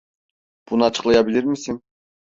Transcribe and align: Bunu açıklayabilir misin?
Bunu 0.71 0.85
açıklayabilir 0.85 1.43
misin? 1.43 1.81